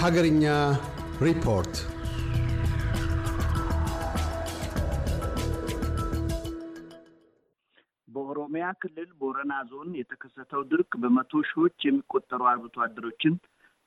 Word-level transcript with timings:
ሀገርኛ 0.00 0.44
ሪፖርት 1.20 1.74
በኦሮሚያ 8.08 8.66
ክልል 8.82 9.10
ቦረና 9.20 9.52
ዞን 9.70 9.90
የተከሰተው 9.98 10.62
ድርቅ 10.70 10.92
በመቶ 11.02 11.42
ሺዎች 11.50 11.76
የሚቆጠሩ 11.86 12.40
አርብቶ 12.50 12.76
አደሮችን 12.86 13.34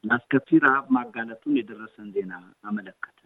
ለአስከፊ 0.04 0.60
ረሃብ 0.66 0.86
ማጋለጡን 0.98 1.58
የደረሰን 1.60 2.12
ዜና 2.16 2.34
አመለከተ። 2.66 3.20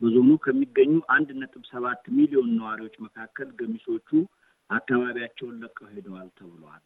በዞኑ 0.00 0.30
ከሚገኙ 0.44 0.94
አንድ 1.16 1.30
ነጥብ 1.40 1.64
ሰባት 1.72 2.04
ሚሊዮን 2.16 2.50
ነዋሪዎች 2.58 2.96
መካከል 3.06 3.50
ገሚሶቹ 3.60 4.08
አካባቢያቸውን 4.70 5.60
ለቀው 5.62 5.88
ሄደዋል 5.92 6.30
ተብሏል። 6.38 6.82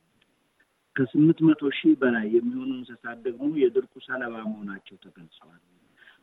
ከስምንት 0.96 1.38
መቶ 1.46 1.70
ሺህ 1.78 1.94
በላይ 2.02 2.26
የሚሆኑ 2.34 2.70
እንስሳት 2.76 3.18
ደግሞ 3.26 3.48
የድርቁ 3.62 3.94
ሰለባ 4.06 4.34
መሆናቸው 4.46 4.96
ተገልጸዋል። 5.04 5.62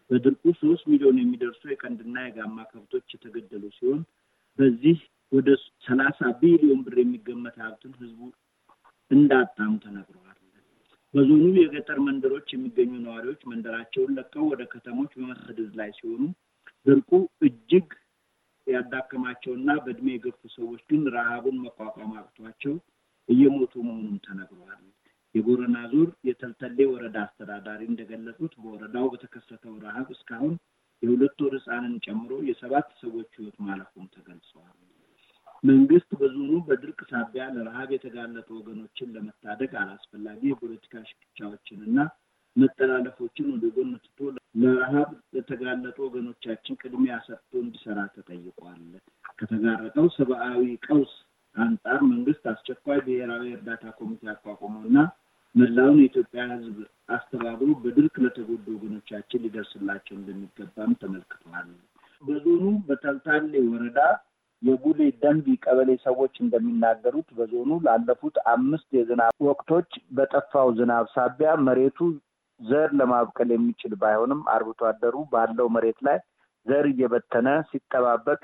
በድርቁ 0.09 0.43
ሶስት 0.61 0.83
ሚሊዮን 0.91 1.19
የሚደርሱ 1.21 1.61
የቀንድና 1.69 2.15
የጋማ 2.25 2.57
ከብቶች 2.71 3.07
የተገደሉ 3.15 3.63
ሲሆን 3.77 4.01
በዚህ 4.59 4.97
ወደ 5.31 5.49
ሰላሳ 5.85 6.19
ቢሊዮን 6.41 6.81
ብር 6.85 6.97
የሚገመት 7.01 7.55
ሀብትን 7.63 7.93
ህዝቡ 8.01 8.19
እንዳጣሙ 9.11 9.71
ተነግረዋል። 9.85 10.29
በዞኑ 11.13 11.43
የገጠር 11.57 11.99
መንደሮች 12.05 12.47
የሚገኙ 12.53 12.91
ነዋሪዎች 13.01 13.41
መንደራቸውን 13.49 14.15
ለቀው 14.17 14.45
ወደ 14.51 14.61
ከተሞች 14.71 15.11
በመሰደድ 15.17 15.73
ላይ 15.79 15.89
ሲሆኑ 15.97 16.21
ድርቁ 16.85 17.11
እጅግ 17.47 17.89
ያዳከማቸውና 18.67 19.69
በእድሜ 19.85 20.07
የገፉ 20.13 20.41
ሰዎች 20.55 20.81
ግን 20.89 21.01
ረሃቡን 21.15 21.57
መቋቋም 21.63 22.11
አቅቷቸው 22.19 22.73
እየሞቱ 23.29 23.73
መሆኑን 23.87 24.17
ተነግረዋል። 24.25 24.83
የቦረና 25.35 25.77
ዞር 25.91 26.09
የተልተሌ 26.27 26.79
ወረዳ 26.89 27.17
አስተዳዳሪ 27.25 27.81
እንደገለጹት 27.87 28.53
በወረዳው 28.61 29.05
በተከሰተው 29.13 29.75
ረሃብ 29.85 30.09
እስካሁን 30.15 30.53
የሁለት 31.03 31.37
ወር 31.43 31.53
ህፃንን 31.57 31.95
ጨምሮ 32.05 32.33
የሰባት 32.49 32.89
ሰዎች 33.01 33.29
ህይወት 33.37 33.57
ማለፉን 33.65 34.05
ተገልጸዋል። 34.13 34.75
መንግስት 35.63 36.09
በዞኑ 36.19 36.51
በድርቅ 36.67 36.99
ሳቢያ 37.11 37.43
ለረሃብ 37.55 37.89
የተጋለጡ 37.95 38.49
ወገኖችን 38.57 39.13
ለመታደግ 39.15 39.71
አላስፈላጊ 39.81 40.41
የፖለቲካ 40.49 41.03
ሽኩቻዎችን 41.09 41.79
እና 41.87 41.97
መጠላለፎችን 42.55 43.45
ወደ 43.53 43.65
ጎን 43.75 43.91
ትቶ 44.03 44.19
ለረሃብ 44.61 45.11
ለተጋለጡ 45.35 45.97
ወገኖቻችን 46.05 46.79
ቅድሚያ 46.81 47.13
ሰጥቶ 47.27 47.53
እንዲሰራ 47.63 47.99
ተጠይቋል። 48.15 48.81
ከተጋረጠው 49.39 50.07
ሰብአዊ 50.17 50.59
ቀውስ 50.87 51.13
አንጻር 51.55 51.99
መንግስት 52.09 52.43
አስቸኳይ 52.51 52.99
ብሔራዊ 53.05 53.45
እርዳታ 53.55 53.83
ኮሚቴ 53.97 54.21
አቋቁመው 54.33 54.83
እና 54.89 54.97
መላውን 55.55 55.97
የኢትዮጵያ 56.01 56.43
ህዝብ 56.53 56.77
አስተባብሮ 57.09 57.69
በድርቅ 57.81 58.15
ለተጎዱ 58.23 58.65
ወገኖቻችን 58.75 59.43
ሊደርስላቸው 59.43 60.15
እንደሚገባም 60.17 60.93
ተመልክተዋል። 61.01 61.67
በዞኑ 62.23 62.65
በተልታሌ 62.87 63.53
ወረዳ 63.67 63.99
የቡሌ 64.61 64.99
ደንቢ 65.21 65.55
ቀበሌ 65.63 65.89
ሰዎች 66.05 66.35
እንደሚናገሩት 66.43 67.29
በዞኑ 67.37 67.71
ላለፉት 67.87 68.35
አምስት 68.51 68.87
የዝናብ 68.97 69.33
ወቅቶች 69.47 69.89
በጠፋው 70.17 70.69
ዝናብ 70.77 71.07
ሳቢያ 71.15 71.51
መሬቱ 71.67 71.99
ዘር 72.59 72.89
ለማብቀል 72.99 73.49
የሚችል 73.53 73.93
ባይሆንም 74.01 74.41
አርብቶ 74.53 74.81
አደሩ 74.91 75.15
ባለው 75.33 75.67
መሬት 75.75 75.99
ላይ 76.07 76.17
ዘር 76.65 76.85
እየበተነ 76.91 77.47
ሲጠባበቅ 77.69 78.41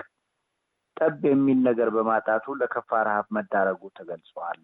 ጠብ 1.00 1.22
የሚል 1.30 1.60
ነገር 1.68 1.90
በማጣቱ 1.96 2.56
ለከፋ 2.60 2.90
ረሃብ 3.08 3.28
መዳረጉ 3.38 3.82
ተገልጸዋል። 4.00 4.60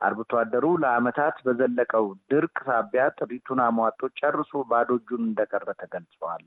አርብቶ 0.00 0.32
አደሩ 0.40 0.66
ለዓመታት 0.82 1.36
በዘለቀው 1.46 2.06
ድርቅ 2.30 2.56
ሳቢያ 2.68 3.02
ጥሪቱን 3.18 3.60
አሟጦ 3.66 4.00
ጨርሶ 4.18 4.62
ባዶ 4.70 4.90
እጁን 4.98 5.22
እንደቀረ 5.28 5.68
ተገልጸዋል። 5.82 6.44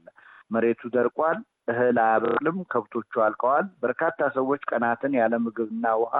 መሬቱ 0.52 0.82
ደርቋል። 0.96 1.40
እህል 1.72 1.98
አያበቅልም። 2.04 2.58
ከብቶቹ 2.72 3.14
አልቀዋል። 3.26 3.66
በርካታ 3.84 4.30
ሰዎች 4.38 4.62
ቀናትን 4.72 5.16
ያለ 5.20 5.36
ምግብና 5.46 5.96
ውሃ 6.02 6.14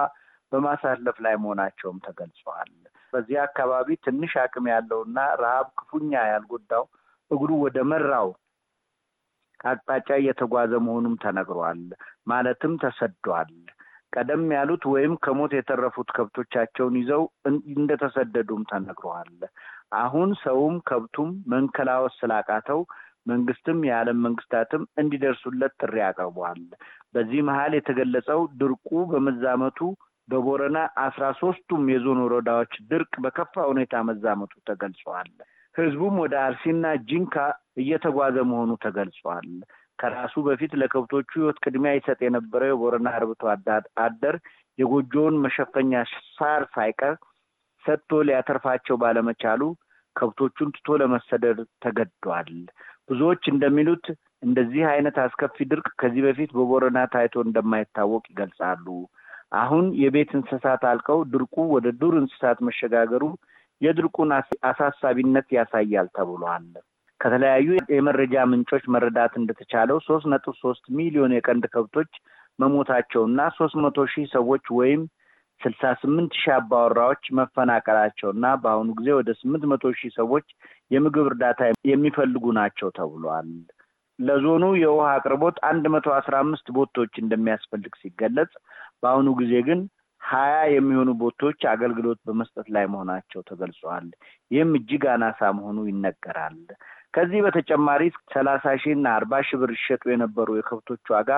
በማሳለፍ 0.52 1.16
ላይ 1.24 1.34
መሆናቸውም 1.42 1.98
ተገልጸዋል። 2.04 2.70
በዚህ 3.12 3.38
አካባቢ 3.44 3.96
ትንሽ 4.04 4.32
አቅም 4.42 4.66
ያለውና 4.72 5.18
ረሃብ 5.42 5.68
ክፉኛ 5.78 6.12
ያልጎዳው 6.30 6.84
እግሩ 7.30 7.50
ወደ 7.64 7.78
መራው 7.90 8.28
አቅጣጫ 9.64 10.08
እየተጓዘ 10.20 10.72
መሆኑም 10.86 11.14
ተነግሯል። 11.22 11.82
ማለትም 12.26 12.74
ተሰዷል። 12.82 13.52
ቀደም 14.12 14.44
ያሉት 14.54 14.82
ወይም 14.92 15.14
ከሞት 15.24 15.52
የተረፉት 15.56 16.08
ከብቶቻቸውን 16.16 16.94
ይዘው 17.00 17.22
እንደተሰደዱም 17.72 18.62
ተነግረዋል። 18.70 19.34
አሁን 19.98 20.30
ሰውም 20.42 20.76
ከብቱም 20.88 21.30
መንከላወስ 21.52 22.16
ስላቃተው 22.20 22.80
መንግስትም 23.26 23.78
የዓለም 23.86 24.18
መንግስታትም 24.26 24.82
እንዲደርሱለት 25.00 25.72
ጥሪ 25.80 25.96
አቅርበዋል። 26.06 26.62
በዚህ 27.14 27.40
መሀል 27.48 27.72
የተገለጸው 27.76 28.40
ድርቁ 28.60 28.88
በመዛመቱ 29.12 29.78
በቦረና 30.28 30.78
አስራ 31.02 31.24
ሶስቱም 31.38 31.84
የዞን 31.92 32.18
ወረዳዎች 32.24 32.72
ድርቅ 32.90 33.12
በከፋ 33.24 33.54
ሁኔታ 33.70 34.02
መዛመቱ 34.08 34.52
ተገልጸዋል። 34.68 35.30
ህዝቡም 35.78 36.14
ወደ 36.22 36.34
አርሲና 36.44 36.86
ጂንካ 37.08 37.34
እየተጓዘ 37.82 38.36
መሆኑ 38.50 38.70
ተገልጿል። 38.84 39.48
ከራሱ 39.98 40.34
በፊት 40.46 40.72
ለከብቶቹ 40.80 41.28
ህይወት 41.36 41.58
ቅድሚያ 41.64 41.92
ይሰጥ 41.96 42.18
የነበረው 42.24 42.70
የቦረና 42.70 43.08
አርብቶ 43.16 43.42
አደር 44.04 44.36
የጎጆውን 44.78 45.36
መሸፈኛ 45.44 45.92
ሳር 46.36 46.64
ሳይቀር 46.74 47.14
ሰጥቶ 47.84 48.20
ሊያተርፋቸው 48.28 48.96
ባለመቻሉ 49.02 49.62
ከብቶቹን 50.16 50.70
ትቶ 50.76 50.96
ለመሰደድ 51.02 51.58
ተገዷል። 51.84 52.50
ብዙዎች 53.08 53.42
እንደሚሉት 53.52 54.06
እንደዚህ 54.42 54.82
አይነት 54.92 55.16
አስከፊ 55.22 55.66
ድርቅ 55.70 55.88
ከዚህ 56.00 56.22
በፊት 56.26 56.50
በቦረና 56.56 56.98
ታይቶ 57.14 57.36
እንደማይታወቅ 57.46 58.24
ይገልጻሉ። 58.32 58.86
አሁን 59.58 59.84
የቤት 60.00 60.30
እንስሳት 60.38 60.82
አልቀው 60.90 61.20
ድርቁ 61.32 61.56
ወደ 61.74 61.86
ዱር 62.00 62.14
እንስሳት 62.20 62.58
መሸጋገሩ 62.68 63.24
የድርቁን 63.80 64.30
አሳሳቢነት 64.68 65.48
ያሳያል 65.56 66.08
ተብሏል። 66.16 66.66
ከተለያዩ 67.20 67.68
የመረጃ 67.92 68.34
ምንጮች 68.50 68.84
መረዳት 68.94 69.32
እንደተቻለው 69.40 69.98
ሶስት 70.06 70.26
ነጥብ 70.32 70.54
ሶስት 70.62 70.84
ሚሊዮን 70.98 71.32
የቀንድ 71.36 71.64
ከብቶች 71.72 72.10
መሞታቸውና 72.58 73.40
ሶስት 73.56 73.76
መቶ 73.84 74.06
ሺህ 74.12 74.26
ሰዎች 74.34 74.64
ወይም 74.78 75.02
ስልሳ 75.60 75.82
ስምንት 76.00 76.32
ሺህ 76.40 76.52
አባወራዎች 76.56 77.24
መፈናቀላቸውና 77.38 78.46
በአሁኑ 78.62 78.88
ጊዜ 78.98 79.08
ወደ 79.18 79.30
ስምንት 79.40 79.64
መቶ 79.70 79.90
ሺህ 80.00 80.12
ሰዎች 80.18 80.46
የምግብ 80.90 81.26
እርዳታ 81.30 81.60
የሚፈልጉ 81.90 82.44
ናቸው 82.58 82.88
ተብሏል። 82.98 83.48
ለዞኑ 84.18 84.64
የውሃ 84.80 85.08
አቅርቦት 85.16 85.56
አንድ 85.68 85.84
መቶ 85.94 86.06
አስራ 86.16 86.34
አምስት 86.44 86.68
ቦቶች 86.76 87.12
እንደሚያስፈልግ 87.22 87.92
ሲገለጽ 88.00 88.52
በአሁኑ 89.02 89.28
ጊዜ 89.40 89.54
ግን 89.68 89.80
ሀያ 90.20 90.56
የሚሆኑ 90.72 91.10
ቦቶች 91.20 91.60
አገልግሎት 91.72 92.18
በመስጠት 92.26 92.66
ላይ 92.74 92.84
መሆናቸው 92.92 93.40
ተገልጿል። 93.48 94.06
ይህም 94.50 94.72
እጅግ 94.78 95.04
አናሳ 95.12 95.50
መሆኑ 95.58 95.78
ይነገራል። 95.88 96.58
ከዚህ 97.14 97.40
በተጨማሪ 97.44 98.02
ሰላሳ 98.34 98.64
ሺህ 98.80 98.92
እና 98.96 99.06
አርባ 99.18 99.40
ሺህ 99.46 99.58
ብር 99.60 99.70
ይሸጡ 99.76 100.02
የነበሩ 100.10 100.56
የከብቶች 100.56 101.04
ዋጋ 101.14 101.30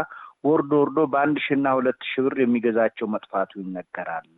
ወርዶ 0.44 0.72
ወርዶ 0.82 0.98
በአንድ 1.12 1.38
ሺና 1.46 1.66
ሁለት 1.76 2.00
ሺህ 2.08 2.22
ብር 2.26 2.36
የሚገዛቸው 2.42 3.06
መጥፋቱ 3.14 3.52
ይነገራል። 3.62 4.28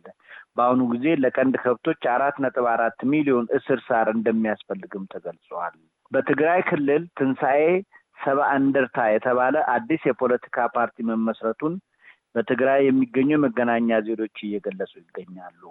በአሁኑ 0.57 0.81
ጊዜ 0.93 1.05
ለቀንድ 1.23 1.55
ከብቶች 1.63 2.01
አራት 2.13 2.35
ነጥብ 2.43 2.65
አራት 2.73 2.99
ሚሊዮን 3.11 3.47
እስር 3.57 3.79
ሳር 3.87 4.09
እንደሚያስፈልግም 4.13 5.05
ተገልጸዋል። 5.13 5.75
በትግራይ 6.11 6.61
ክልል 6.69 7.03
ትንሣኤ 7.17 7.61
ሰባ 8.17 8.39
እንደርታ 8.57 8.97
የተባለ 9.11 9.55
አዲስ 9.73 10.01
የፖለቲካ 10.07 10.67
ፓርቲ 10.75 11.05
መመስረቱን 11.09 11.73
በትግራይ 12.35 12.81
የሚገኙ 12.85 13.29
የመገናኛ 13.33 13.99
ዜዶች 14.07 14.37
እየገለጹ 14.45 14.93
ይገኛሉ። 15.01 15.61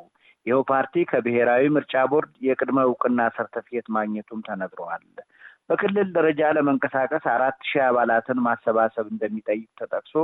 ይኸው 0.46 0.62
ፓርቲ 0.70 1.04
ከብሔራዊ 1.10 1.64
ምርጫ 1.74 1.94
ቦርድ 2.12 2.32
የቅድመ 2.46 2.78
እውቅና 2.88 3.20
ሰርተፊኬት 3.36 3.86
ማግኘቱም 3.96 4.40
ተነግረዋል። 4.48 5.04
በክልል 5.68 6.08
ደረጃ 6.16 6.40
ለመንቀሳቀስ 6.56 7.26
አራት 7.34 7.58
ሺህ 7.68 7.82
አባላትን 7.88 8.38
ማሰባሰብ 8.46 9.06
እንደሚጠይቅ 9.12 9.68
ተጠቅሶ 9.80 10.14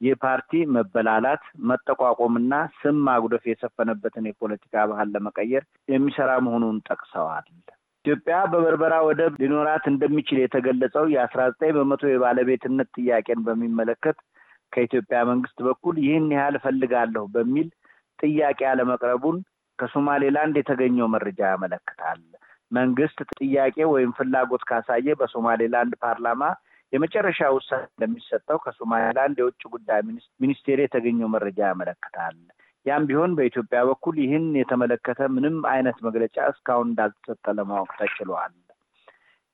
ይህ 0.00 0.14
ፓርቲ 0.22 0.50
መበላላት፣ 0.74 1.44
መጠቋቆምና 1.68 2.54
ስም 2.78 2.96
ማጉደፍ 3.06 3.44
የሰፈነበትን 3.50 4.28
የፖለቲካ 4.28 4.84
ባህል 4.90 5.08
ለመቀየር 5.14 5.64
የሚሰራ 5.88 6.30
መሆኑን 6.46 6.78
ጠቅሰዋል። 6.88 7.46
ኢትዮጵያ 8.04 8.36
በበርበራ 8.50 8.94
ወደብ 9.06 9.32
ሊኖራት 9.40 9.84
እንደሚችል 9.90 10.38
የተገለጸው 10.40 11.04
የአስራ 11.12 11.40
ዘጠኝ 11.52 11.72
በመቶ 11.76 12.02
የባለቤትነት 12.10 12.88
ጥያቄን 12.98 13.40
በሚመለከት 13.46 14.18
ከኢትዮጵያ 14.72 15.18
መንግስት 15.30 15.58
በኩል 15.66 15.96
ይህን 16.04 16.26
ያህል 16.36 16.56
እፈልጋለሁ 16.58 17.24
በሚል 17.34 17.68
ጥያቄ 18.18 18.60
አለመቅረቡን 18.70 19.38
ከሶማሌላንድ 19.78 20.54
የተገኘው 20.58 21.08
መረጃ 21.14 21.40
ያመለክታል። 21.52 22.20
መንግስት 22.70 23.18
ጥያቄ 23.40 23.76
ወይም 23.92 24.12
ፍላጎት 24.18 24.62
ካሳየ 24.70 25.14
በሶማሌላንድ 25.20 25.92
ፓርላማ 26.04 26.42
የመጨረሻ 26.92 27.48
ውሳኔ 27.54 27.82
እንደሚሰጠው 27.88 28.58
ከሶማሌላንድ 28.64 29.36
የውጭ 29.40 29.62
ጉዳይ 29.74 30.00
ሚኒስቴር 30.42 30.80
የተገኘው 30.82 31.28
መረጃ 31.34 31.58
ያመለክታል። 31.70 32.36
ያም 32.86 33.06
ቢሆን 33.08 33.32
በኢትዮጵያ 33.38 33.78
በኩል 33.88 34.16
ይህን 34.24 34.46
የተመለከተ 34.60 35.20
ምንም 35.36 35.56
አይነት 35.70 35.98
መግለጫ 36.06 36.36
እስካሁን 36.52 36.90
እንዳልተሰጠ 36.90 37.54
ለማወቅ 37.58 37.90
ተችሏል። 38.00 38.52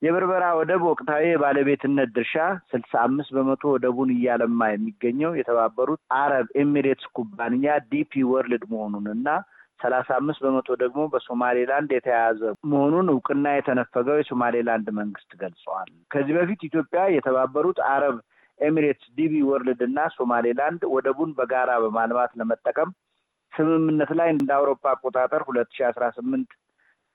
የበርበራ 0.03 0.45
ወደብ 0.59 0.83
ወቅታዊ 0.89 1.25
የባለቤትነት 1.29 2.09
ድርሻ 2.15 2.35
ስልሳ 2.71 2.93
አምስት 3.05 3.31
በመቶ 3.37 3.63
ወደቡን 3.75 4.11
እያለማ 4.15 4.69
የሚገኘው 4.71 5.33
የተባበሩት 5.39 6.01
አረብ 6.17 6.47
ኤሚሬትስ 6.63 7.07
ኩባንያ 7.17 7.75
DP 7.93 8.23
World 8.31 8.65
መሆኑን 8.73 9.07
እና 9.15 9.29
ሰላሳ 9.81 10.09
አምስት 10.19 10.41
በመቶ 10.45 10.69
ደግሞ 10.83 11.03
በሶማሌላንድ 11.13 11.91
የተያያዘ 11.95 12.41
መሆኑን 12.73 13.07
እውቅና 13.13 13.47
የተነፈገው 13.55 14.19
የሶማሌላንድ 14.19 14.89
መንግስት 14.99 15.31
ገልጸዋል። 15.41 15.89
ከዚህ 16.13 16.35
በፊት 16.39 16.61
ኢትዮጵያ 16.69 17.03
የተባበሩት 17.15 17.79
አረብ 17.93 18.19
ኤሚሬትስ 18.59 19.07
DP 19.17 19.35
World 19.49 19.81
እና 19.89 20.01
ሶማሌላንድ 20.17 20.83
ወደቡን 20.95 21.31
በጋራ 21.39 21.71
በማልማት 21.85 22.33
ለመጠቀም 22.41 22.91
ስምምነት 23.53 24.11
ላይ 24.19 24.29
እንደ 24.35 24.51
አውሮፓ 24.57 24.85
አቆጣጠር 24.93 25.43
ሁለት 25.49 25.71
ሺ 25.77 25.85
አስራ 25.89 26.05
ስምንት 26.19 26.51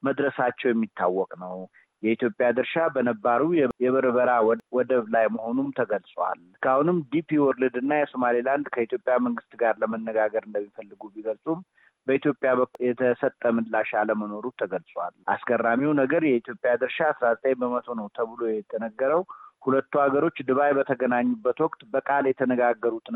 መድረሳቸው 0.03 0.69
የሚታወቅ 0.71 1.31
ነው። 1.43 1.55
የኢትዮጵያ 2.03 2.47
ድርሻ 2.57 2.75
በነባሩ 2.95 3.41
የበርበራ 3.83 4.31
ወደብ 4.77 5.05
ላይ 5.15 5.25
መሆኑም 5.35 5.69
ተገልጿል። 5.77 6.39
እስካሁንም 6.49 6.97
DP 7.13 7.39
World 7.43 7.75
እና 7.81 7.93
የሶማሌላንድ 7.99 8.67
ከኢትዮጵያ 8.75 9.15
መንግስት 9.25 9.53
ጋር 9.61 9.73
ለመነጋገር 9.83 10.43
እንደሚፈልጉ 10.47 11.01
ቢገልጹም 11.15 11.61
በኢትዮጵያ 12.07 12.49
በኩል 12.59 12.81
የተሰጠ 12.87 13.43
ምላሽ 13.55 13.89
አለመኖሩ 14.01 14.45
ተገልጿል። 14.61 15.13
አስገራሚው 15.33 15.91
ነገር 16.01 16.21
የኢትዮጵያ 16.27 16.71
ድርሻ 16.81 16.99
አስራ 17.11 17.27
ዘጠኝ 17.35 17.55
በመቶ 17.61 17.95
ነው 17.99 18.07
ተብሎ 18.17 18.41
የተነገረው 18.51 19.23
ሁለቱ 19.65 19.93
ሀገሮች 20.03 20.37
ድባይ 20.47 20.71
በተገናኙበት 20.77 21.57
ወቅት 21.65 21.81
በቃል 21.93 22.25
የተነጋገሩት 22.29 23.07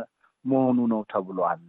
መሆኑ 0.46 0.80
ነው 0.94 1.02
ተብሏል። 1.12 1.62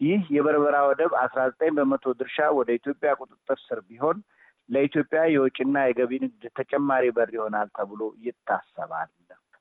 ይህ 0.00 0.22
የበርበራ 0.34 0.76
ወደብ 0.88 1.12
አስራ 1.22 1.40
ዘጠኝ 1.50 1.70
በመቶ 1.76 2.06
ድርሻ 2.18 2.38
ወደ 2.56 2.68
ኢትዮጵያ 2.78 3.10
ቁጥጥር 3.20 3.58
ስር 3.66 3.78
ቢሆን 3.88 4.18
ለኢትዮጵያ 4.68 5.20
የውጭና 5.32 5.76
የገቢ 5.86 6.12
ንግድ 6.24 6.44
ተጨማሪ 6.58 7.04
በር 7.16 7.30
ይሆናል 7.36 7.68
ተብሎ 7.76 8.00
ይታሰባል። 8.26 9.10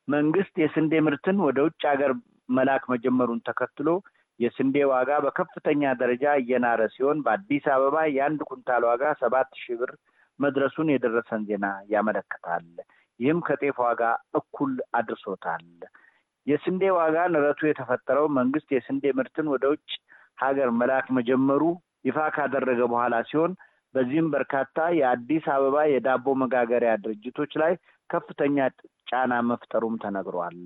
መንግስት 0.08 0.56
የስንዴ 0.62 0.94
ምርትን 1.06 1.38
ወደ 1.46 1.60
ውጭ 1.68 1.82
ሀገር 1.92 2.12
መላክ 2.50 2.84
መጀመሩን 2.94 3.40
ተከትሎ 3.48 3.88
የስንዴ 4.40 4.78
ዋጋ 4.92 5.12
በከፍተኛ 5.26 5.92
ደረጃ 6.02 6.34
እየናረ 6.42 6.82
ሲሆን 6.96 7.22
በአዲስ 7.26 7.66
አበባ 7.76 7.98
የአንድ 8.16 8.42
ኩንታል 8.50 8.84
ዋጋ 8.90 9.04
ሰባት 9.22 9.50
ሺህ 9.62 9.78
ብር 9.80 9.92
መድረሱን 10.40 10.88
የደረሰን 10.94 11.44
ዜና 11.50 11.66
ያመለክታል። 11.94 12.66
ይህም 13.20 13.40
ከጤፍ 13.48 13.78
ዋጋ 13.86 14.02
እኩል 14.40 14.72
አድርሶታል። 15.00 15.64
የስንዴ 16.48 16.84
ዋጋ 16.98 17.18
ንረቱ 17.34 17.62
የተፈጠረው 17.68 18.26
መንግስት 18.38 18.70
የስንዴ 18.76 19.14
ምርትን 19.20 19.48
ወደ 19.54 19.66
ውጭ 19.74 19.88
ሀገር 20.44 20.70
መላክ 20.80 21.08
መጀመሩ 21.18 21.62
ይፋ 22.08 22.18
ካደረገ 22.36 22.82
በኋላ 22.92 23.16
ሲሆን 23.30 23.52
በዚህም 23.96 24.28
በርካታ 24.34 24.88
የአዲስ 25.00 25.46
አበባ 25.54 25.78
የዳቦ 25.90 26.34
መጋገሪያ 26.42 26.94
ድርጅቶች 27.04 27.52
ላይ 27.62 27.74
ከፍተኛ 28.10 28.58
ጫና 29.08 29.34
መፍጠሩም 29.50 29.96
ተነግሯል። 30.04 30.60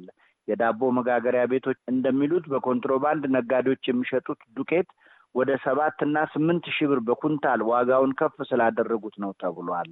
የዳቦ 0.47 0.81
መጋገሪያ 0.97 1.43
ቤቶች 1.51 1.79
እንደሚሉት 1.91 2.45
በኮንትሮባንድ 2.53 3.23
ነጋዴዎች 3.35 3.83
የሚሸጡት 3.89 4.39
ዱቄት 4.57 4.89
ወደ 5.35 5.51
ሰባት 5.65 5.97
እና 6.05 6.17
ስምንት 6.31 6.65
ሺህ 6.75 6.87
ብር 6.91 6.99
በኩንታል 7.07 7.61
ዋጋውን 7.69 8.13
ከፍ 8.19 8.37
ስላደረጉት 8.49 9.15
ነው 9.23 9.31
ተብሏል። 9.41 9.91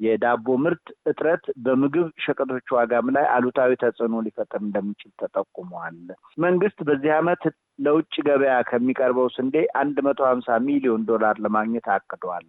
የዳቦ 0.00 0.46
ምርት 0.62 0.86
እጥረት 1.10 1.44
በምግብ 1.64 2.08
ሸቀጦች 2.24 2.66
ዋጋም 2.76 3.08
ላይ 3.16 3.26
አሉታዊ 3.34 3.72
ተጽዕኖ 3.82 4.22
ሊፈጥር 4.26 4.60
እንደሚችል 4.60 5.12
ተጠቁመዋል። 5.20 5.98
መንግስት 6.38 6.78
በዚህ 6.88 7.12
ዓመት 7.18 7.42
ለውጭ 7.78 8.14
ገበያ 8.26 8.56
ከሚቀርበው 8.68 9.28
ስንዴ 9.34 9.54
አንድ 9.80 9.96
መቶ 10.06 10.20
ሀምሳ 10.30 10.58
ሚሊዮን 10.66 11.02
ዶላር 11.10 11.36
ለማግኘት 11.44 11.86
አቅዷል። 11.94 12.46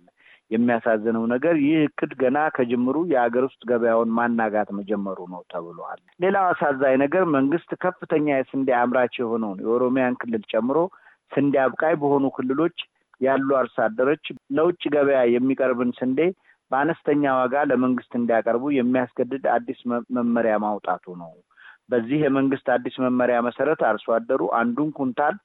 የሚያሳዝነው 0.51 1.23
ነገር 1.31 1.55
ይህ 1.63 1.77
እቅድ 1.85 2.11
ገና 2.19 2.37
ከጅምሩ 2.55 2.97
የሀገር 3.11 3.43
ውስጥ 3.47 3.61
ገበያውን 3.69 4.11
ማናጋት 4.17 4.69
መጀመሩ 4.79 5.19
ነው 5.31 5.41
ተብሏል። 5.51 6.01
ሌላው 6.23 6.45
አሳዛኝ 6.49 6.95
ነገር 7.03 7.23
መንግስት 7.35 7.71
ከፍተኛ 7.83 8.27
የስንዴ 8.35 8.69
አምራች 8.81 9.15
የሆነውን 9.19 9.61
የኦሮሚያን 9.63 10.19
ክልል 10.21 10.43
ጨምሮ 10.53 10.77
ስንዴ 11.31 11.55
አብቃይ 11.63 11.95
በሆኑ 12.01 12.25
ክልሎች 12.37 12.77
ያሉ 13.21 13.49
አርሶ 13.59 13.75
አደሮች 13.85 14.25
ለውጭ 14.55 14.81
ገበያ 14.95 15.19
የሚቀርብን 15.33 15.91
ስንዴ 15.99 16.19
በአነስተኛ 16.71 17.23
ዋጋ 17.39 17.55
ለመንግስት 17.69 18.13
እንዲያቀርቡ 18.19 18.63
የሚያስገድድ 18.75 19.43
አዲስ 19.55 19.79
መመሪያ 20.17 20.55
ማውጣቱ 20.63 21.05
ነው። 21.21 21.31
በዚህ 21.89 22.19
የመንግስት 22.23 22.67
አዲስ 22.75 22.95
መመሪያ 23.03 23.37
መሰረት 23.47 23.81
አርሶ 23.89 24.07
አደሩ 24.15 24.41
አንዱን 24.59 24.89
ኩንታል 24.97 25.35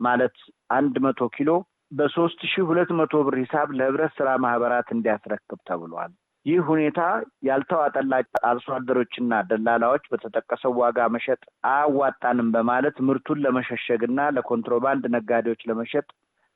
ማለት 0.00 0.36
አንድ 0.76 0.96
መቶ 1.04 1.28
ኪሎ 1.36 1.50
በሶስት 1.92 2.40
ሺህ 2.50 2.64
ሁለት 2.70 2.90
መቶ 2.98 3.20
ብር 3.26 3.36
ሂሳብ 3.42 3.68
ለህብረት 3.78 4.12
ስራ 4.18 4.30
ማህበራት 4.42 4.88
እንዲያስረክብ 4.94 5.60
ተብሏል። 5.68 6.12
ይህ 6.46 6.60
ሁኔታ 6.68 7.00
ያልተዋጠላቸው 7.48 8.40
አርሶ 8.50 8.66
አደሮችና 8.76 9.40
ደላላዎች 9.48 10.04
በተጠቀሰው 10.12 10.72
ዋጋ 10.80 11.08
መሸጥ 11.14 11.40
አያዋጣንም 11.70 12.48
በማለት 12.54 12.96
ምርቱን 13.08 13.42
ለመሸሸግና 13.44 14.28
ለኮንትሮባንድ 14.36 15.06
ነጋዴዎች 15.16 15.62
ለመሸጥ 15.70 16.06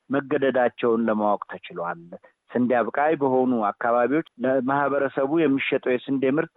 መገደዳቸውን 0.09 1.03
ለማወቅ 1.09 1.43
ተችሏል። 1.51 2.01
ስንዴ 2.51 2.71
አብቃይ 2.79 3.13
በሆኑ 3.21 3.53
አካባቢዎች 3.69 4.27
ለማህበረሰቡ 4.43 5.31
የሚሸጠው 5.41 5.93
የስንዴ 5.93 6.23
ምርት 6.37 6.55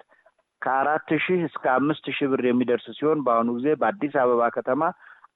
ከአራት 0.67 1.11
ሺህ 1.25 1.41
እስከ 1.47 1.65
አምስት 1.75 2.07
ሺህ 2.11 2.29
ብር 2.31 2.43
የሚደርስ 2.47 2.87
ሲሆን 2.97 3.19
በአሁኑ 3.27 3.51
ጊዜ 3.59 3.69
በአዲስ 3.81 4.15
አበባ 4.23 4.43
ከተማ 4.57 4.83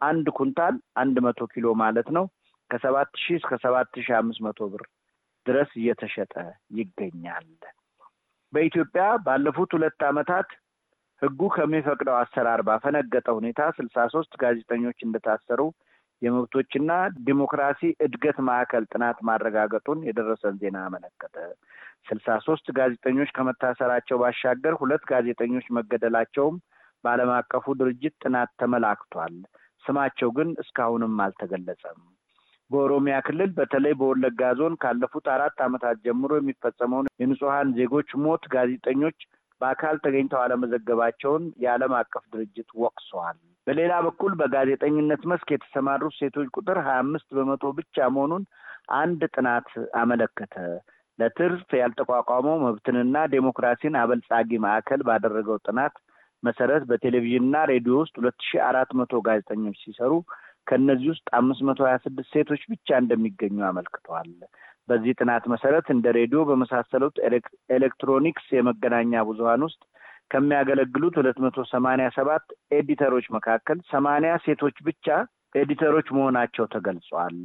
አንድ 0.06 0.26
ኩንታል 0.38 0.74
አንድ 1.00 1.16
መቶ 1.26 1.40
ኪሎ 1.52 1.66
ማለት 1.82 2.08
ነው 2.16 2.24
ከሰባት 2.70 3.10
ሺህ 3.22 3.36
እስከ 3.40 3.58
ሰባት 3.64 3.92
ሺህ 3.98 4.14
አምስት 4.18 4.40
መቶ 4.46 4.68
ብር 4.72 4.82
ድረስ 5.46 5.70
እየተሸጠ 5.80 6.34
ይገኛል። 6.78 7.46
በኢትዮጵያ 8.52 9.04
ባለፉት 9.26 9.70
ሁለት 9.76 10.00
ዓመታት 10.08 10.48
ህጉ 11.22 11.40
ከሚፈቅደው 11.54 12.16
አሰራር 12.20 12.60
ባፈነገጠ 12.68 13.28
ሁኔታ 13.38 13.62
ስልሳ 13.78 14.06
ሶስት 14.14 14.32
ጋዜጠኞች 14.42 14.98
እንደታሰሩ 15.06 15.60
የመብቶችና 16.22 16.92
ዲሞክራሲ 17.26 17.90
እድገት 18.06 18.38
ማዕከል 18.48 18.84
ጥናት 18.92 19.18
ማረጋገጡን 19.28 20.00
የደረሰን 20.08 20.56
ዜና 20.62 20.78
አመለከተ። 20.86 21.36
ስልሳ 22.06 22.36
ሶስት 22.46 22.66
ጋዜጠኞች 22.78 23.30
ከመታሰራቸው 23.36 24.18
ባሻገር 24.22 24.74
ሁለት 24.80 25.02
ጋዜጠኞች 25.10 25.66
መገደላቸውም 25.76 26.56
በዓለም 27.04 27.30
አቀፉ 27.36 27.74
ድርጅት 27.80 28.14
ጥናት 28.22 28.50
ተመላክቷል። 28.60 29.36
ስማቸው 29.84 30.30
ግን 30.36 30.48
እስካሁንም 30.62 31.20
አልተገለጸም። 31.24 32.00
በኦሮሚያ 32.70 33.14
ክልል 33.26 33.50
በተለይ 33.56 33.94
በወለጋ 34.00 34.50
ዞን 34.58 34.74
ካለፉት 34.82 35.26
አራት 35.34 35.56
ዓመታት 35.64 35.96
ጀምሮ 36.04 36.32
የሚፈጸመውን 36.38 37.10
የንጹሐን 37.22 37.70
ዜጎች 37.78 38.10
ሞት 38.24 38.44
ጋዜጠኞች 38.52 39.18
በአካል 39.60 39.96
ተገኝተው 40.04 40.40
አለመዘገባቸውን 40.42 41.44
የዓለም 41.64 41.94
አቀፍ 41.98 42.24
ድርጅት 42.34 42.68
ወቅሰዋል። 42.84 43.38
በሌላ 43.66 43.92
በኩል 44.06 44.32
በጋዜጠኝነት 44.40 45.22
መስክ 45.30 45.48
የተሰማሩት 45.52 46.14
ሴቶች 46.20 46.48
ቁጥር 46.56 46.78
ሀያ 46.86 47.00
አምስት 47.02 47.28
በመቶ 47.36 47.72
ብቻ 47.78 48.08
መሆኑን 48.14 48.44
አንድ 49.00 49.20
ጥናት 49.34 49.68
አመለከተ። 50.00 50.54
ለትርፍ 51.20 51.68
ያልተቋቋመው 51.80 52.56
መብትንና 52.64 53.16
ዴሞክራሲን 53.34 53.98
አበልጻጊ 54.00 54.58
ማዕከል 54.64 55.02
ባደረገው 55.08 55.58
ጥናት 55.66 55.94
መሰረት 56.42 56.82
በቴሌቪዥንና 56.90 57.56
ሬዲዮ 57.70 57.94
ውስጥ 58.02 58.14
ሁለት 58.20 58.38
ሺህ 58.48 58.60
አራት 58.68 58.90
መቶ 59.00 59.12
ጋዜጠኞች 59.26 59.78
ሲሰሩ 59.84 60.12
ከእነዚህ 60.66 61.08
ውስጥ 61.12 61.26
አምስት 61.38 61.62
መቶ 61.68 61.80
ሀያ 61.86 61.96
ስድስት 62.04 62.30
ሴቶች 62.34 62.62
ብቻ 62.72 62.98
እንደሚገኙ 63.02 63.58
አመልክተዋል። 63.68 64.30
በዚህ 64.88 65.12
ጥናት 65.20 65.44
መሰረት 65.52 65.86
እንደ 65.94 66.06
ሬዲዮ 66.18 66.40
በመሳሰሉት 66.48 67.16
ኤሌክትሮኒክስ 67.76 68.46
የመገናኛ 68.56 69.22
ብዙኃን 69.28 69.64
ውስጥ 69.68 69.80
ከሚያገለግሉት 70.30 71.14
ሁለት 71.20 71.38
መቶ 71.44 71.58
ሰማኒያ 71.72 72.08
ሰባት 72.16 72.44
ኤዲተሮች 72.72 73.26
መካከል 73.36 73.78
ሰማኒያ 73.92 74.32
ሴቶች 74.44 74.76
ብቻ 74.88 75.06
ኤዲተሮች 75.56 76.08
መሆናቸው 76.16 76.64
ተገልጿል። 76.74 77.38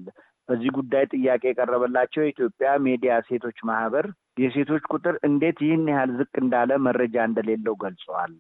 በዚህ 0.50 0.70
ጉዳይ 0.78 1.06
ጥያቄ 1.14 1.44
የቀረበላቸው 1.48 2.22
የኢትዮጵያ 2.24 2.72
ሜዲያ 2.86 3.14
ሴቶች 3.28 3.58
ማህበር 3.70 4.06
የሴቶች 4.40 4.84
ቁጥር 4.94 5.16
እንዴት 5.28 5.58
ይህን 5.66 5.86
ያህል 5.92 6.12
ዝቅ 6.20 6.34
እንዳለ 6.42 6.72
መረጃ 6.88 7.16
እንደሌለው 7.30 7.76
ገልጸዋል። 7.84 8.34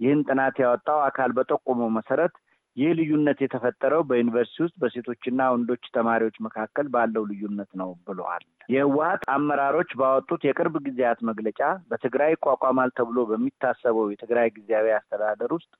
ይህን 0.00 0.20
ጥናት 0.28 0.56
ያወጣው 0.62 0.98
አካል 1.06 1.30
በጠቆመው 1.36 1.90
መሰረት 1.96 2.34
ይህ 2.76 2.90
ልዩነት 2.98 3.38
የተፈጠረው 3.42 4.02
በዩኒቨርሲቲ 4.08 4.58
ውስጥ 4.64 4.74
በሴቶችና 4.82 5.42
ወንዶች 5.52 5.84
ተማሪዎች 5.94 6.36
መካከል 6.46 6.86
ባለው 6.94 7.22
ልዩነት 7.30 7.70
ነው 7.80 7.90
ብለዋል። 8.08 8.42
የህወሀት 8.68 9.22
አመራሮች 9.34 9.90
ባወጡት 10.00 10.42
የቅርብ 10.46 10.74
ጊዜያት 10.86 11.20
መግለጫ 11.28 11.60
በትግራይ 11.90 12.32
ይቋቋማል 12.34 12.90
ተብሎ 12.98 13.24
በሚታሰበው 13.30 14.10
የትግራይ 14.10 14.50
ጊዜያዊ 14.56 14.90
አስተዳደር 14.96 15.52
ውስጥ 15.58 15.72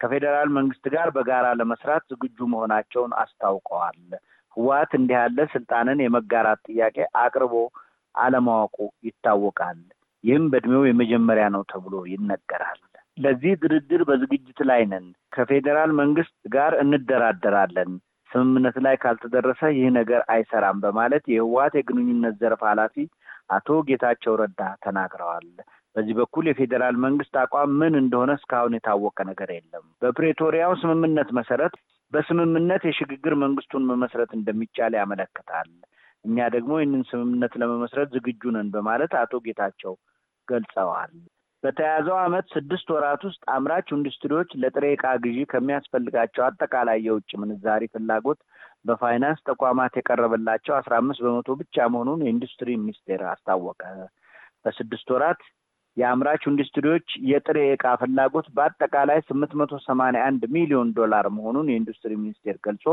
ከፌዴራል 0.00 0.48
መንግስት 0.56 0.86
ጋር 0.94 1.08
በጋራ 1.16 1.48
ለመስራት 1.58 2.04
ዝግጁ 2.12 2.38
መሆናቸውን 2.54 3.12
አስታውቀዋል። 3.20 3.98
ህወሀት 4.56 4.92
እንዲህ 4.98 5.16
ያለ 5.18 5.38
ስልጣንን 5.54 6.02
የመጋራት 6.02 6.60
ጥያቄ 6.68 6.96
አቅርቦ 7.22 7.54
አለማወቁ 8.14 8.76
ይታወቃል። 9.08 9.78
ይህም 10.24 10.44
በእድሜው 10.52 10.82
የመጀመሪያ 10.86 11.46
ነው 11.54 11.62
ተብሎ 11.70 11.94
ይነገራል። 12.12 12.80
ለዚህ 13.18 13.52
ድርድር 13.62 14.02
በዝግጅት 14.08 14.60
ላይ 14.68 14.82
ነን። 14.92 15.04
ከፌዴራል 15.34 15.90
መንግስት 16.00 16.34
ጋር 16.54 16.72
እንደራደራለን። 16.84 17.90
ስምምነት 18.30 18.76
ላይ 18.84 18.94
ካልተደረሰ 19.02 19.62
ይህ 19.76 19.88
ነገር 19.98 20.20
አይሰራም 20.34 20.78
በማለት 20.84 21.24
የህወሀት 21.32 21.74
የግንኙነት 21.78 22.34
ዘርፍ 22.40 22.62
ኃላፊ 22.70 22.96
አቶ 23.50 23.76
ጌታቸው 23.88 24.34
ረዳ 24.40 24.60
ተናግረዋል። 24.84 25.48
በዚህ 25.96 26.14
በኩል 26.20 26.44
የፌዴራል 26.48 26.96
መንግስት 27.04 27.34
አቋም 27.42 27.72
ምን 27.80 27.94
እንደሆነ 28.00 28.30
እስካሁን 28.38 28.76
የታወቀ 28.76 29.18
ነገር 29.30 29.50
የለም። 29.54 29.84
በፕሬቶሪያው 30.02 30.72
ስምምነት 30.80 31.28
መሰረት 31.38 31.74
በስምምነት 32.12 32.82
የሽግግር 32.86 33.34
መንግስቱን 33.42 33.88
መመስረት 33.90 34.30
እንደሚቻል 34.36 34.92
ያመለክታል። 34.98 35.70
እኛ 36.24 36.46
ደግሞ 36.54 36.72
ይህንን 36.78 37.02
ስምምነት 37.08 37.54
ለመመስረት 37.60 38.10
ዝግጁ 38.14 38.42
ነን 38.54 38.68
በማለት 38.74 39.12
አቶ 39.20 39.40
ጌታቸው 39.46 39.94
ገልጸዋል። 40.48 41.12
በተያያዘው 41.62 42.16
ዓመት 42.22 42.46
ስድስት 42.54 42.88
ወራት 42.94 43.22
ውስጥ 43.28 43.42
አምራች 43.52 43.88
ኢንዱስትሪዎች 43.96 44.50
ለጥሬ 44.62 44.84
ዕቃ 44.94 45.04
ግዢ 45.24 45.38
ከሚያስፈልጋቸው 45.52 46.42
አጠቃላይ 46.46 46.98
የውጭ 47.04 47.30
ምንዛሪ 47.42 47.84
ፍላጎት 47.94 48.40
በፋይናንስ 48.88 49.40
ተቋማት 49.48 49.92
የቀረበላቸው 49.96 50.74
አስራ 50.78 50.94
አምስት 51.02 51.22
በመቶ 51.26 51.50
ብቻ 51.60 51.86
መሆኑን 51.94 52.24
የኢንዱስትሪ 52.24 52.70
ሚኒስቴር 52.82 53.22
አስታወቀ። 53.30 53.82
በስድስት 54.64 55.08
ወራት 55.14 55.40
የአምራች 55.96 56.42
ኢንዱስትሪዎች 56.50 57.08
የጥሬ 57.30 57.58
ዕቃ 57.74 57.86
ፍላጎት 58.00 58.46
በአጠቃላይ 58.56 59.18
ስምንት 59.28 59.52
መቶ 59.60 59.74
ሰማንያ 59.86 60.22
አንድ 60.28 60.42
ሚሊዮን 60.56 60.88
ዶላር 60.96 61.26
መሆኑን 61.36 61.70
የኢንዱስትሪ 61.70 62.12
ሚኒስቴር 62.22 62.56
ገልጾ 62.66 62.86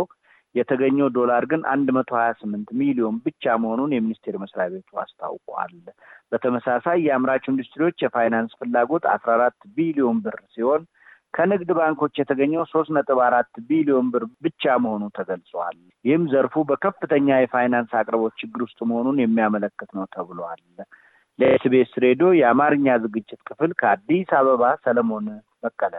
የተገኘው 0.56 1.08
ዶላር 1.18 1.44
ግን 1.52 1.62
አንድ 1.74 1.88
መቶ 1.98 2.12
ሀያ 2.18 2.32
ስምንት 2.40 2.70
ሚሊዮን 2.80 3.18
ብቻ 3.26 3.54
መሆኑን 3.64 3.92
የሚኒስቴር 3.96 4.36
መስሪያ 4.42 4.66
ቤቱ 4.74 5.00
አስታውቋል። 5.04 5.76
በተመሳሳይ 6.32 6.98
የአምራች 7.06 7.46
ኢንዱስትሪዎች 7.52 7.98
የፋይናንስ 8.04 8.52
ፍላጎት 8.60 9.06
አስራ 9.14 9.32
አራት 9.38 9.60
ቢሊዮን 9.78 10.20
ብር 10.26 10.38
ሲሆን 10.56 10.84
ከንግድ 11.34 11.70
ባንኮች 11.78 12.16
የተገኘው 12.20 12.64
ሶስት 12.72 12.90
ነጥብ 12.96 13.20
አራት 13.26 13.52
ቢሊዮን 13.70 14.08
ብር 14.14 14.24
ብቻ 14.46 14.74
መሆኑ 14.86 15.04
ተገልጿል። 15.18 15.78
ይህም 16.06 16.24
ዘርፉ 16.34 16.64
በከፍተኛ 16.70 17.38
የፋይናንስ 17.40 17.92
አቅርቦት 18.00 18.34
ችግር 18.42 18.62
ውስጥ 18.66 18.80
መሆኑን 18.90 19.22
የሚያመለክት 19.24 19.92
ነው 19.98 20.06
ተብሏል። 20.16 20.62
ለ 21.40 21.62
SBS 21.62 21.94
ሬዲዮ 22.06 22.30
የአማርኛ 22.38 22.98
ዝግጅት 23.04 23.42
ክፍል 23.48 23.72
ከአዲስ 23.80 24.32
አበባ 24.40 24.64
ሰለሞን 24.86 25.28
በቀለ። 25.64 25.96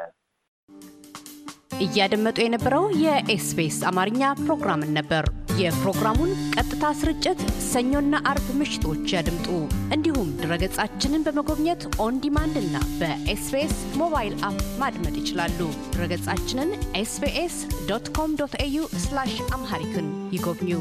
እያደመጡ 1.84 2.38
የነበረው 2.42 2.84
የ 3.02 3.32
SBS 3.32 3.78
አማርኛ 3.90 4.22
ፕሮግራምን 4.42 4.92
ነበር። 4.98 5.24
የፕሮግራሙን 5.60 6.30
ቀጥታ 6.54 6.84
ስርጭት 7.00 7.40
ሰኞና 7.66 8.20
አርብ 8.30 8.46
ምሽቶች 8.60 9.12
ያድምጡ። 9.14 9.48
እንዲሁም 9.96 10.28
ድረገጻችንን 10.40 11.24
በመጎብኘት 11.26 11.82
on 12.04 12.20
demand 12.24 12.56
እና 12.62 12.76
በ 13.00 13.30
SBS 13.30 13.76
mobile 14.00 14.34
app 14.48 14.60
ማድመጥ 14.82 15.14
ይችላሉ። 15.20 15.58
ድረገጻችንን 15.92 16.70
SBS 17.02 17.56
dot 17.90 18.08
com 18.18 18.36
dot 18.40 18.56
au 18.66 18.78
Amharic 19.52 19.96
ን 19.96 20.08
ይጎብኙ። 20.32 20.72